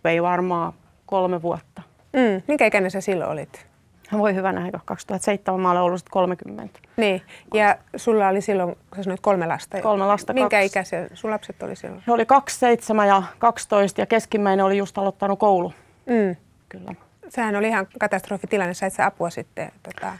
vei 0.04 0.23
varmaan 0.23 0.73
kolme 1.06 1.42
vuotta. 1.42 1.82
Mm. 2.12 2.42
Minkä 2.49 2.66
ikäinen 2.66 2.90
sä 2.90 3.00
silloin 3.00 3.30
olit? 3.30 3.66
Voi 4.12 4.35
hyvänä 4.35 4.64
aika. 4.64 4.80
2007 4.85 5.61
mä 5.61 5.70
olen 5.70 5.82
ollut 5.82 5.99
sit 5.99 6.08
30. 6.08 6.78
Niin, 6.97 7.23
ja 7.54 7.76
sulla 7.97 8.28
oli 8.28 8.40
silloin, 8.40 8.76
sä 8.97 9.02
sanoit 9.02 9.20
kolme 9.20 9.47
lasta. 9.47 9.80
Kolme 9.82 10.06
lasta, 10.06 10.32
Minkä 10.32 10.56
kaksi. 10.56 10.66
ikäisiä 10.66 11.06
sun 11.14 11.30
lapset 11.30 11.62
oli 11.62 11.76
silloin? 11.76 12.02
He 12.06 12.12
oli 12.12 12.26
2, 12.26 12.58
7 12.58 13.08
ja 13.08 13.23
12 13.38 14.00
ja 14.00 14.06
keskimmäinen 14.06 14.66
oli 14.66 14.78
just 14.78 14.99
aloittanut 14.99 15.38
koulu. 15.38 15.73
Mm. 16.06 16.37
Kyllä. 16.68 16.94
Sehän 17.28 17.56
oli 17.56 17.68
ihan 17.68 17.87
katastrofitilanne, 18.00 18.75
sait 18.75 18.92
sä 18.92 19.06
apua 19.06 19.30
sitten 19.30 19.73
tota, 19.82 20.12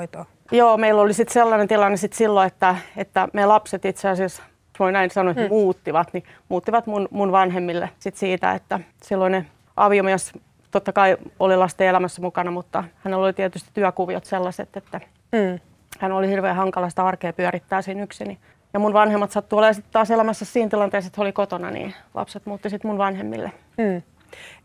lastenhoitoon. 0.00 0.26
Joo, 0.52 0.76
meillä 0.76 1.00
oli 1.00 1.14
sitten 1.14 1.32
sellainen 1.34 1.68
tilanne 1.68 1.96
sit 1.96 2.12
silloin, 2.12 2.46
että, 2.46 2.76
että 2.96 3.28
me 3.32 3.46
lapset 3.46 3.84
itse 3.84 4.08
asiassa, 4.08 4.42
voi 4.78 4.92
näin 4.92 5.10
sanoa, 5.10 5.30
että 5.30 5.42
Mm. 5.42 5.48
muuttivat, 5.48 6.12
niin 6.12 6.24
muuttivat 6.48 6.86
mun, 6.86 7.08
mun 7.10 7.32
vanhemmille 7.32 7.90
sit 7.98 8.16
siitä, 8.16 8.52
että 8.52 8.80
silloinen 9.02 9.46
aviomies 9.76 10.32
totta 10.70 10.92
kai 10.92 11.16
oli 11.38 11.56
lasten 11.56 11.86
elämässä 11.86 12.22
mukana, 12.22 12.50
mutta 12.50 12.84
hänellä 13.04 13.24
oli 13.24 13.32
tietysti 13.32 13.70
työkuviot 13.74 14.24
sellaiset, 14.24 14.76
että 14.76 15.00
Mm. 15.32 15.58
hän 15.98 16.12
oli 16.12 16.28
hirveän 16.28 16.56
hankala 16.56 16.88
sitä 16.90 17.04
arkea 17.04 17.32
pyörittää 17.32 17.82
siinä 17.82 18.02
yksin. 18.02 18.38
Ja 18.72 18.80
mun 18.80 18.92
vanhemmat 18.92 19.30
sattuu 19.30 19.58
olemaan 19.58 19.74
sitten 19.74 19.92
taas 19.92 20.10
elämässä 20.10 20.44
siinä 20.44 20.70
tilanteessa, 20.70 21.06
että 21.06 21.20
he 21.20 21.22
oli 21.22 21.32
kotona, 21.32 21.70
niin 21.70 21.94
lapset 22.14 22.46
muutti 22.46 22.70
sitten 22.70 22.88
mun 22.90 22.98
vanhemmille. 22.98 23.52
Mm. 23.78 24.02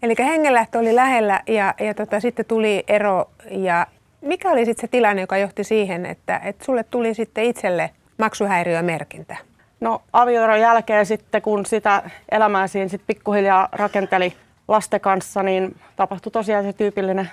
Eli 0.03 0.15
hengenlähtö 0.19 0.79
oli 0.79 0.95
lähellä 0.95 1.41
ja, 1.47 1.73
ja 1.79 1.93
tota, 1.93 2.19
sitten 2.19 2.45
tuli 2.45 2.83
ero. 2.87 3.29
Ja 3.51 3.87
mikä 4.25 4.51
oli 4.51 4.65
sitten 4.65 4.81
se 4.81 4.87
tilanne, 4.87 5.21
joka 5.21 5.37
johti 5.37 5.63
siihen, 5.63 6.05
että, 6.05 6.41
että 6.43 6.65
sulle 6.65 6.83
tuli 6.83 7.13
sitten 7.13 7.43
itselle 7.43 7.89
maksuhäiriömerkintä? 8.17 9.37
No 9.79 10.01
avioeron 10.13 10.59
jälkeen 10.59 11.05
sitten, 11.05 11.41
kun 11.41 11.65
sitä 11.65 12.03
elämää 12.31 12.67
siinä 12.67 12.87
sit 12.87 13.01
pikkuhiljaa 13.07 13.69
rakenteli 13.71 14.33
lasten 14.67 15.01
kanssa, 15.01 15.43
niin 15.43 15.75
tapahtui 15.95 16.31
tosiaan 16.31 16.63
se 16.63 16.73
tyypillinen 16.73 17.29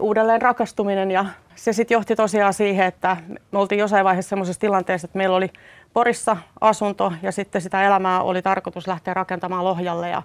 uudelleen 0.00 0.42
rakastuminen 0.42 1.10
ja 1.10 1.24
se 1.54 1.72
sitten 1.72 1.94
johti 1.94 2.16
tosiaan 2.16 2.54
siihen, 2.54 2.86
että 2.86 3.16
me 3.52 3.58
oltiin 3.58 3.78
jossain 3.78 4.04
vaiheessa 4.04 4.28
semmoisessa 4.28 4.60
tilanteessa, 4.60 5.06
että 5.06 5.18
meillä 5.18 5.36
oli 5.36 5.50
Porissa 5.92 6.36
asunto 6.60 7.12
ja 7.22 7.32
sitten 7.32 7.62
sitä 7.62 7.82
elämää 7.82 8.22
oli 8.22 8.42
tarkoitus 8.42 8.86
lähteä 8.86 9.14
rakentamaan 9.14 9.64
Lohjalle 9.64 10.08
ja 10.08 10.22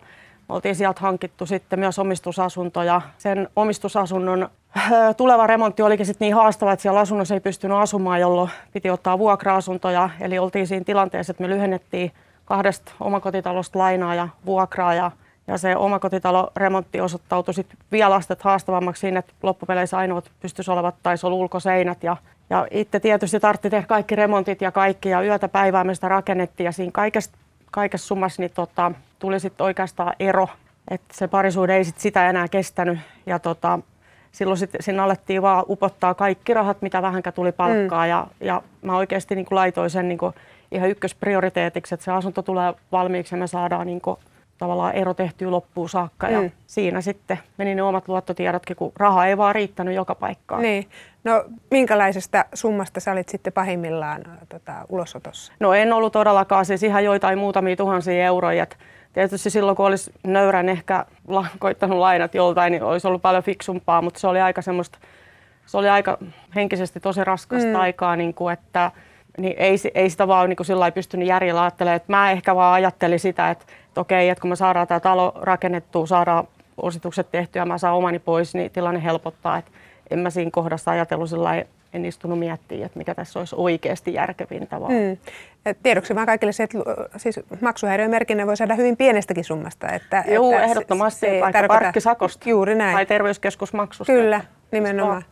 oltiin 0.52 0.76
sieltä 0.76 1.02
hankittu 1.02 1.46
sitten 1.46 1.80
myös 1.80 2.00
omistusasunto 2.00 2.84
ja 2.84 3.02
sen 3.18 3.50
omistusasunnon 3.56 4.50
äh, 4.78 5.16
tuleva 5.18 5.48
remontti 5.48 5.82
olikin 5.82 6.06
sitten 6.06 6.26
niin 6.26 6.36
haastava, 6.36 6.72
että 6.72 6.82
siellä 6.82 7.00
asunnossa 7.00 7.34
ei 7.34 7.40
pystynyt 7.40 7.78
asumaan, 7.78 8.20
jolloin 8.20 8.50
piti 8.74 8.90
ottaa 8.90 9.20
vuokra-asuntoja. 9.20 10.10
Eli 10.20 10.40
oltiin 10.40 10.68
siinä 10.68 10.86
tilanteessa, 10.86 11.32
että 11.32 11.44
me 11.44 11.50
lyhennettiin 11.50 12.12
kahdesta 12.46 12.92
omakotitalosta 13.00 13.80
lainaa 13.80 14.16
ja 14.16 14.28
vuokraa 14.46 14.94
ja 14.94 15.12
ja 15.48 15.58
se 15.58 15.76
omakotitaloremontti 15.76 17.02
osoittautui 17.02 17.54
sitten 17.54 17.78
vielä 17.92 18.16
astet 18.16 18.42
haastavammaksi 18.42 19.00
siinä, 19.00 19.20
että 19.20 19.34
loppupeleissä 19.44 19.98
ainoat 19.98 20.32
pystyisi 20.40 20.72
olevat 20.72 20.96
taisi 21.04 21.26
olla 21.26 21.38
ulkoseinät. 21.38 22.04
Ja, 22.04 22.18
ja 22.50 22.68
itse 22.72 23.00
tietysti 23.00 23.40
tartti 23.40 23.70
tehdä 23.70 23.88
kaikki 23.88 24.16
remontit 24.16 24.62
ja 24.62 24.72
kaikki 24.72 25.10
ja 25.10 25.22
yötä 25.22 25.48
päivää 25.48 25.84
me 25.84 25.96
sitä 25.96 26.10
rakennettiin 26.10 26.66
ja 26.66 26.72
siinä 26.72 26.92
kaikessa, 26.92 27.32
kaikessa 27.72 28.08
summassa 28.08 28.42
niin 28.42 28.52
tota, 28.52 28.92
tuli 29.20 29.40
sitten 29.40 29.66
oikeastaan 29.66 30.14
ero, 30.20 30.48
että 30.92 31.14
se 31.18 31.28
parisuuden 31.28 31.76
ei 31.76 31.84
sit 31.84 32.00
sitä 32.00 32.30
enää 32.30 32.48
kestänyt 32.48 33.00
ja 33.26 33.40
tota, 33.40 33.80
silloin 34.32 34.58
sitten 34.58 34.84
sinne 34.84 35.02
alettiin 35.02 35.42
vaan 35.42 35.64
upottaa 35.70 36.14
kaikki 36.14 36.54
rahat, 36.54 36.82
mitä 36.82 37.02
vähänkä 37.02 37.32
tuli 37.32 37.52
palkkaa 37.52 38.04
mm. 38.04 38.10
ja, 38.10 38.28
ja 38.40 38.62
mä 38.82 38.98
oikeasti 38.98 39.36
niin 39.36 39.48
laitoin 39.52 39.90
sen 39.90 40.08
niin 40.08 40.20
ihan 40.72 40.90
ykkösprioriteetiksi, 40.90 41.94
että 41.94 42.04
se 42.04 42.12
asunto 42.12 42.42
tulee 42.42 42.74
valmiiksi 42.92 43.36
ja 43.36 43.40
me 43.40 43.48
saadaan 43.48 43.88
niin 43.88 44.02
tavallaan 44.62 44.96
ero 44.96 45.14
tehtyä 45.14 45.52
loppuun 45.52 45.90
saakka. 45.90 46.28
Mm. 46.28 46.34
Ja 46.34 46.50
siinä 46.68 47.02
sitten 47.02 47.40
meni 47.58 47.76
ne 47.76 47.84
omat 47.84 48.08
luottotiedotkin, 48.08 48.76
kun 48.76 48.92
raha 48.98 49.26
ei 49.26 49.38
vaan 49.38 49.56
riittänyt 49.56 49.96
joka 49.96 50.16
paikkaan. 50.16 50.62
Niin. 50.62 50.88
No 51.24 51.46
minkälaisesta 51.72 52.46
summasta 52.54 53.00
sä 53.00 53.12
olit 53.12 53.30
sitten 53.30 53.54
pahimmillaan 53.54 54.22
tota, 54.50 54.74
ulosotossa? 54.90 55.54
No 55.60 55.74
en 55.74 55.94
ollut 55.94 56.14
todellakaan, 56.14 56.66
siis 56.66 56.84
ihan 56.84 57.04
joitain 57.04 57.40
muutamia 57.40 57.76
tuhansia 57.76 58.26
euroja. 58.26 58.64
Et 58.64 58.78
tietysti 59.14 59.50
silloin, 59.50 59.78
kun 59.78 59.86
olisi 59.86 60.12
nöyrän 60.24 60.70
ehkä 60.70 61.06
koittanut 61.60 62.00
lainat 62.00 62.36
joltain, 62.36 62.72
niin 62.72 62.84
olisi 62.84 63.08
ollut 63.08 63.22
paljon 63.22 63.44
fiksumpaa, 63.44 64.02
mutta 64.02 64.20
se 64.20 64.28
oli 64.28 64.42
aika 64.42 64.62
semmoista, 64.62 64.98
se 65.66 65.78
oli 65.78 65.90
aika 65.90 66.18
henkisesti 66.56 67.00
tosi 67.00 67.24
raskasta 67.24 67.70
mm. 67.70 67.76
aikaa, 67.76 68.16
niin 68.16 68.34
kuin, 68.34 68.54
että 68.54 68.92
niin 69.38 69.56
ei, 69.58 69.76
ei 69.94 70.10
sitä 70.10 70.28
vaan 70.28 70.50
niin 70.50 70.66
sillä 70.66 70.92
pystynyt 70.92 71.28
järjellä 71.28 71.62
ajattelemaan. 71.62 71.96
Että 71.96 72.14
mä 72.14 72.32
ehkä 72.32 72.56
vaan 72.56 72.74
ajattelin 72.74 73.20
sitä, 73.20 73.50
että 73.50 73.66
että 73.92 74.02
okei, 74.02 74.30
että 74.30 74.42
kun 74.42 74.50
me 74.50 74.56
saadaan 74.56 74.88
tämä 74.88 75.00
talo 75.00 75.34
rakennettua, 75.42 76.06
saadaan 76.06 76.48
ositukset 76.78 77.32
tehtyä 77.32 77.62
ja 77.62 77.66
mä 77.66 77.78
saan 77.78 77.96
omani 77.96 78.20
pois, 78.20 78.56
niin 78.56 78.72
tilanne 78.72 79.04
helpottaa. 79.04 79.58
Että 79.58 79.72
en 80.12 80.20
mä 80.20 80.30
siinä 80.30 80.52
kohdassa 80.52 80.92
ajatellut 80.92 81.30
sillä 81.30 81.64
en 81.94 82.06
istunut 82.06 82.40
miettimään, 82.40 82.86
että 82.86 82.98
mikä 82.98 83.16
tässä 83.16 83.40
olisi 83.40 83.56
oikeasti 83.58 84.14
järkevintä. 84.14 84.82
Vaan. 84.82 84.94
Mm. 84.94 85.18
Tiedoksi 85.84 86.16
vaan 86.16 86.26
kaikille 86.26 86.52
se, 86.52 86.64
että 86.64 86.78
siis 87.18 87.40
maksuhäiriömerkinnän 87.62 88.48
voi 88.48 88.58
saada 88.58 88.76
hyvin 88.76 88.98
pienestäkin 88.98 89.44
summasta. 89.44 89.90
Että, 89.90 90.24
Joo, 90.28 90.52
että 90.52 90.64
ehdottomasti, 90.64 91.20
se, 91.26 91.32
vaikka 91.42 91.60
tarkoita... 91.60 91.84
parkkisakosta 91.84 92.50
Juuri 92.50 92.76
näin. 92.76 92.96
tai 92.96 93.06
terveyskeskusmaksusta. 93.06 94.14
Kyllä, 94.14 94.42
nimenomaan. 94.72 95.24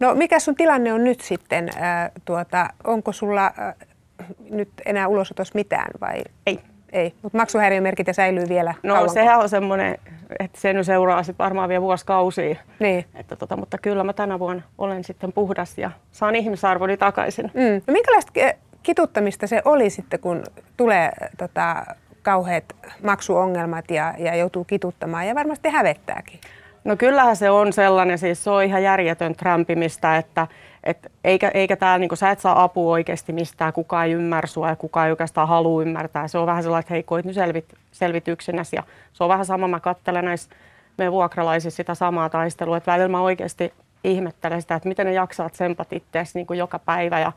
No 0.00 0.14
mikä 0.14 0.38
sun 0.38 0.54
tilanne 0.54 0.92
on 0.92 1.04
nyt 1.04 1.20
sitten? 1.20 1.68
Äh, 1.76 2.10
tuota, 2.24 2.68
onko 2.84 3.12
sulla 3.12 3.46
äh, 3.46 3.74
nyt 4.50 4.68
enää 4.86 5.08
ulosotos 5.08 5.54
mitään 5.54 5.90
vai? 6.00 6.22
Ei. 6.46 6.60
Ei, 6.92 7.14
mutta 7.22 7.38
maksuhäiriömerkintä 7.38 8.12
säilyy 8.12 8.48
vielä 8.48 8.74
No 8.82 8.94
kauanko? 8.94 9.14
sehän 9.14 9.38
on 9.38 9.48
semmoinen, 9.48 9.98
että 10.38 10.60
se 10.60 10.72
nyt 10.72 10.86
seuraa 10.86 11.22
sit 11.22 11.38
varmaan 11.38 11.68
vielä 11.68 11.82
vuosikausia. 11.82 12.56
Niin. 12.78 13.04
Että 13.14 13.36
tota, 13.36 13.56
mutta 13.56 13.78
kyllä 13.78 14.04
mä 14.04 14.12
tänä 14.12 14.38
vuonna 14.38 14.62
olen 14.78 15.04
sitten 15.04 15.32
puhdas 15.32 15.78
ja 15.78 15.90
saan 16.12 16.34
ihmisarvoni 16.34 16.96
takaisin. 16.96 17.50
Mm. 17.54 17.82
No 17.86 17.92
minkälaista 17.92 18.32
kituttamista 18.82 19.46
se 19.46 19.62
oli 19.64 19.90
sitten, 19.90 20.20
kun 20.20 20.42
tulee 20.76 21.12
tota, 21.38 21.86
kauheat 22.22 22.64
maksuongelmat 23.02 23.90
ja, 23.90 24.14
ja 24.18 24.34
joutuu 24.34 24.64
kituttamaan 24.64 25.26
ja 25.26 25.34
varmasti 25.34 25.68
hävettääkin? 25.68 26.40
No 26.86 26.96
kyllähän 26.96 27.36
se 27.36 27.50
on 27.50 27.72
sellainen, 27.72 28.18
siis 28.18 28.44
se 28.44 28.50
on 28.50 28.62
ihan 28.64 28.82
järjetön 28.82 29.34
trämpimistä, 29.34 30.16
että 30.16 30.46
et 30.84 31.12
eikä, 31.24 31.50
eikä 31.54 31.76
tää, 31.76 31.98
niin 31.98 32.16
sä 32.16 32.30
et 32.30 32.40
saa 32.40 32.62
apua 32.62 32.92
oikeasti 32.92 33.32
mistään, 33.32 33.72
kukaan 33.72 34.06
ei 34.06 34.12
ymmärrä 34.12 34.46
sua 34.46 34.68
ja 34.68 34.76
kukaan 34.76 35.06
ei 35.06 35.12
oikeastaan 35.12 35.48
halua 35.48 35.82
ymmärtää. 35.82 36.28
Se 36.28 36.38
on 36.38 36.46
vähän 36.46 36.62
sellainen, 36.62 36.80
että 36.80 36.94
hei, 36.94 37.02
koit 37.02 37.26
nyt 37.26 37.34
selvit, 37.34 37.64
selvit 37.92 38.28
yksinäs. 38.28 38.72
Ja 38.72 38.82
se 39.12 39.24
on 39.24 39.28
vähän 39.28 39.46
sama, 39.46 39.68
mä 39.68 39.80
katselen 39.80 40.24
näissä 40.24 40.50
meidän 40.98 41.12
vuokralaisissa 41.12 41.76
sitä 41.76 41.94
samaa 41.94 42.28
taistelua, 42.28 42.76
että 42.76 42.92
välillä 42.92 43.08
mä 43.08 43.20
oikeasti 43.20 43.72
ihmettelen 44.04 44.62
sitä, 44.62 44.74
että 44.74 44.88
miten 44.88 45.06
ne 45.06 45.12
jaksavat 45.12 45.54
sempat 45.54 45.92
itseäsi 45.92 46.38
niin 46.38 46.58
joka 46.58 46.78
päivä 46.78 47.20
ja 47.20 47.32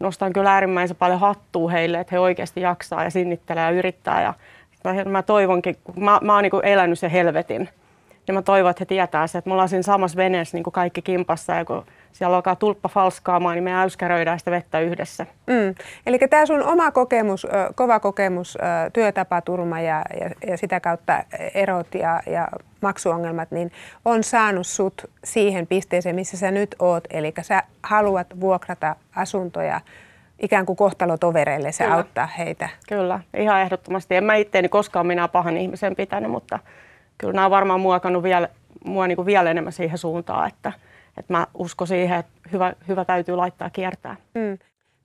nostan 0.00 0.32
kyllä 0.32 0.52
äärimmäisen 0.52 0.96
paljon 0.96 1.20
hattua 1.20 1.70
heille, 1.70 2.00
että 2.00 2.14
he 2.14 2.18
oikeasti 2.18 2.60
jaksaa 2.60 3.04
ja 3.04 3.10
sinnittelee 3.10 3.64
ja 3.64 3.70
yrittää 3.70 4.22
ja 4.22 4.34
mä 5.04 5.22
toivonkin, 5.22 5.76
kun 5.84 6.04
mä, 6.04 6.18
mä 6.22 6.34
oon 6.34 6.42
niin 6.42 6.52
elänyt 6.62 6.98
sen 6.98 7.10
helvetin, 7.10 7.68
niin 8.30 8.38
mä 8.38 8.42
toivon, 8.42 8.70
että 8.70 8.80
he 8.80 8.84
tietää 8.84 9.26
se, 9.26 9.38
että 9.38 9.48
me 9.48 9.52
ollaan 9.52 9.68
siinä 9.68 9.82
samassa 9.82 10.16
veneessä 10.16 10.56
niin 10.56 10.64
kuin 10.64 10.72
kaikki 10.72 11.02
kimpassa 11.02 11.54
ja 11.54 11.64
kun 11.64 11.86
siellä 12.12 12.36
alkaa 12.36 12.56
tulppa 12.56 12.88
falskaamaan, 12.88 13.54
niin 13.54 13.64
me 13.64 13.74
äyskäröidään 13.74 14.38
sitä 14.38 14.50
vettä 14.50 14.80
yhdessä. 14.80 15.26
Mm. 15.46 15.74
Eli 16.06 16.18
tämä 16.18 16.46
sun 16.46 16.62
oma 16.62 16.90
kokemus, 16.90 17.46
kova 17.74 18.00
kokemus, 18.00 18.58
työtapaturma 18.92 19.80
ja, 19.80 20.02
ja, 20.20 20.30
ja 20.46 20.56
sitä 20.56 20.80
kautta 20.80 21.24
erot 21.54 21.94
ja, 21.94 22.20
ja 22.26 22.48
maksuongelmat, 22.82 23.50
niin 23.50 23.72
on 24.04 24.24
saanut 24.24 24.66
sut 24.66 25.10
siihen 25.24 25.66
pisteeseen, 25.66 26.14
missä 26.14 26.36
sä 26.36 26.50
nyt 26.50 26.76
oot. 26.78 27.04
Eli 27.10 27.32
sä 27.42 27.62
haluat 27.82 28.40
vuokrata 28.40 28.96
asuntoja 29.16 29.80
ikään 30.38 30.66
kuin 30.66 30.76
kohtalotovereille, 30.76 31.72
se 31.72 31.84
Kyllä. 31.84 31.96
auttaa 31.96 32.26
heitä. 32.26 32.68
Kyllä, 32.88 33.20
ihan 33.36 33.60
ehdottomasti. 33.60 34.16
En 34.16 34.24
mä 34.24 34.34
itteeni 34.34 34.68
koskaan 34.68 35.06
minä 35.06 35.28
pahan 35.28 35.56
ihmisen 35.56 35.96
pitänyt, 35.96 36.30
mutta 36.30 36.58
kyllä 37.20 37.32
nämä 37.32 37.44
on 37.44 37.50
varmaan 37.50 37.80
muokannut 37.80 38.22
vielä, 38.22 38.48
mua 38.84 39.06
niin 39.06 39.16
kuin 39.16 39.26
vielä 39.26 39.50
enemmän 39.50 39.72
siihen 39.72 39.98
suuntaan, 39.98 40.48
että, 40.48 40.72
että 41.18 41.32
mä 41.32 41.46
uskon 41.54 41.86
siihen, 41.86 42.18
että 42.18 42.32
hyvä, 42.52 42.72
hyvä 42.88 43.04
täytyy 43.04 43.36
laittaa 43.36 43.70
kiertää. 43.70 44.16
Mm. 44.34 44.58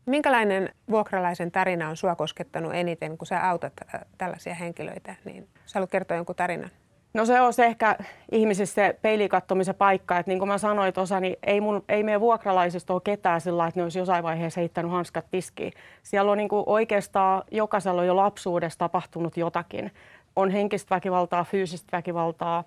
Minkälainen 0.05 0.69
vuokralaisen 0.89 1.51
tarina 1.51 1.89
on 1.89 1.97
sua 1.97 2.15
koskettanut 2.15 2.73
eniten, 2.73 3.17
kun 3.17 3.27
sä 3.27 3.49
autat 3.49 3.73
äh, 3.95 4.01
tällaisia 4.17 4.53
henkilöitä? 4.53 5.15
Niin 5.25 5.47
sä 5.65 5.79
haluat 5.79 5.91
kertoa 5.91 6.17
jonkun 6.17 6.35
tarinan? 6.35 6.69
No 7.13 7.25
se 7.25 7.41
on 7.41 7.53
se 7.53 7.65
ehkä 7.65 7.95
ihmisissä 8.31 8.75
se 8.75 8.99
peilikattomisen 9.01 9.75
paikka, 9.75 10.17
että 10.17 10.29
niin 10.29 10.39
kuin 10.39 10.49
mä 10.49 10.57
sanoin 10.57 10.93
tuossa, 10.93 11.19
niin 11.19 11.35
ei, 11.43 11.61
mun, 11.61 11.83
ei 11.89 12.03
meidän 12.03 12.21
vuokralaisista 12.21 12.93
ole 12.93 13.01
ketään 13.03 13.41
sillä 13.41 13.67
että 13.67 13.79
ne 13.79 13.83
olisi 13.83 13.99
jossain 13.99 14.23
vaiheessa 14.23 14.59
heittänyt 14.59 14.91
hanskat 14.91 15.25
tiskiin. 15.31 15.73
Siellä 16.03 16.31
on 16.31 16.37
niin 16.37 16.49
kuin 16.49 16.63
oikeastaan 16.65 17.43
jokaisella 17.51 18.01
on 18.01 18.07
jo 18.07 18.15
lapsuudessa 18.15 18.79
tapahtunut 18.79 19.37
jotakin 19.37 19.91
on 20.35 20.49
henkistä 20.49 20.95
väkivaltaa, 20.95 21.43
fyysistä 21.43 21.97
väkivaltaa, 21.97 22.63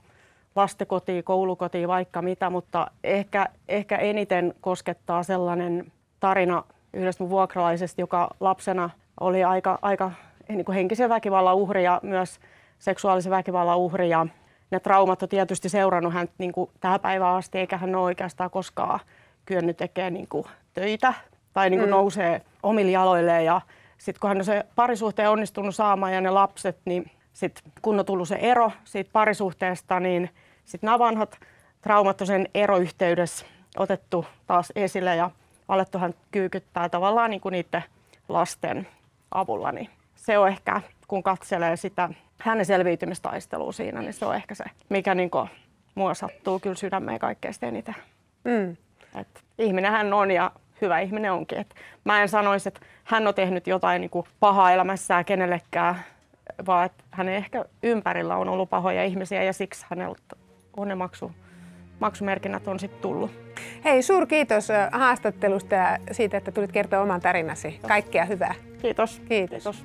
lastekotia, 0.57 1.23
koulukotia, 1.23 1.89
vaikka 1.89 2.23
mitä, 2.23 2.51
mutta 2.51 2.91
ehkä, 3.05 3.49
ehkä 3.69 3.97
eniten 3.97 4.55
koskettaa 4.61 5.23
sellainen 5.23 5.93
tarina 6.21 6.65
yhdestä 6.93 7.23
mun 7.23 7.31
vuokralaisesta, 7.31 8.01
joka 8.01 8.31
lapsena 8.41 8.91
oli 9.21 9.45
aika, 9.45 9.79
aika 9.83 10.11
niin 10.49 10.65
kuin 10.65 10.75
henkisen 10.75 11.09
väkivallan 11.09 11.57
uhri 11.57 11.85
ja 11.85 12.01
myös 12.03 12.41
seksuaalisen 12.79 13.31
väkivallan 13.31 13.79
uhri. 13.79 14.09
Ja 14.09 14.27
ne 14.71 14.81
traumat 14.81 15.23
on 15.23 15.29
tietysti 15.29 15.69
seurannut 15.69 16.13
hän 16.13 16.29
niin 16.39 16.53
kuin 16.53 16.71
tähän 16.81 17.01
päivään 17.01 17.35
asti, 17.35 17.59
eikä 17.59 17.77
hän 17.77 17.95
ole 17.95 18.05
oikeastaan 18.05 18.51
koskaan 18.51 19.01
kyennyt 19.47 19.77
tekemään 19.77 20.15
niin 20.15 20.29
kuin 20.29 20.45
töitä 20.75 21.15
tai 21.53 21.71
niin 21.71 21.81
kuin 21.81 21.89
mm. 21.89 21.91
nousee 21.91 22.43
omille 22.63 22.91
jaloilleen. 22.91 23.45
Ja 23.45 23.61
sitten 23.99 24.21
kun 24.21 24.29
hän 24.29 24.39
on 24.39 24.45
se 24.45 24.65
parisuhteen 24.75 25.31
onnistunut 25.31 25.75
saamaan 25.75 26.15
ja 26.15 26.21
ne 26.21 26.31
lapset, 26.31 26.79
niin 26.85 27.11
sitten 27.39 27.73
kun 27.83 27.99
on 27.99 28.05
tullut 28.05 28.29
se 28.29 28.35
ero 28.35 28.73
siitä 28.85 29.11
parisuhteesta, 29.13 30.01
niin 30.01 30.31
sitten 30.65 30.89
nämä 30.89 30.99
vanhat 30.99 31.39
traumat 31.81 32.21
on 32.21 32.27
sen 32.27 32.49
eroyhteydessä 32.55 33.47
otettu 33.77 34.27
taas 34.47 34.73
esille 34.77 35.17
ja 35.17 35.31
alettu 35.69 35.99
hän 35.99 36.15
kyykyttää 36.31 36.89
tavallaan 36.89 37.31
niin 37.31 37.41
kuin 37.41 37.53
niiden 37.53 37.85
lasten 38.29 38.89
avulla. 39.31 39.73
Niin 39.73 39.91
se 40.17 40.39
on 40.39 40.49
ehkä, 40.49 40.81
kun 41.09 41.23
katselee 41.23 41.77
sitä 41.77 42.09
hänen 42.41 42.67
selviytymistaistelua 42.67 43.73
siinä, 43.73 44.01
niin 44.01 44.13
se 44.13 44.27
on 44.27 44.35
ehkä 44.35 44.55
se, 44.55 44.65
mikä 44.89 45.15
niin 45.15 45.31
kuin 45.31 45.49
mua 45.95 46.15
sattuu 46.15 46.59
kyllä 46.59 46.77
sydämeen 46.77 47.19
kaikkein 47.19 47.55
eniten. 47.63 47.95
Mm. 48.45 48.77
Et 49.21 49.45
ihminen 49.59 49.93
hän 49.93 50.13
on 50.13 50.31
ja 50.31 50.51
hyvä 50.81 51.01
ihminen 51.01 51.33
onkin. 51.33 51.59
Et 51.59 51.75
mä 52.05 52.23
en 52.23 52.29
sanoisi, 52.29 52.69
että 52.69 52.81
hän 53.05 53.27
on 53.27 53.35
tehnyt 53.35 53.67
jotain 53.67 54.01
niin 54.01 54.11
kuin 54.11 54.27
pahaa 54.41 54.73
elämässään 54.73 55.25
kenellekään 55.25 56.05
vaan 56.67 56.87
että 56.87 57.05
hänen 57.11 57.35
ehkä 57.35 57.65
ympärillä 57.83 58.37
on 58.37 58.49
ollut 58.49 58.71
pahoja 58.71 59.05
ihmisiä 59.05 59.43
ja 59.43 59.53
siksi 59.53 59.87
häneltä 59.91 60.23
on 60.77 60.89
ne 60.89 60.95
maksu, 60.95 61.33
maksumerkinnät 62.01 62.69
on 62.69 62.81
sitten 62.81 63.01
tullut. 63.01 63.31
Hei, 63.85 64.03
suur 64.03 64.27
kiitos 64.27 64.71
äh, 64.71 64.89
haastattelusta 64.93 65.75
ja 65.75 65.99
siitä, 66.13 66.37
että 66.37 66.53
tulit 66.53 66.73
kertoa 66.73 67.01
oman 67.01 67.21
tarinasi. 67.21 67.69
Kiitos. 67.71 67.89
Kaikkea 67.89 68.25
hyvää. 68.25 68.55
Kiitos. 68.83 69.23
Kiitos. 69.29 69.65
kiitos. 69.65 69.85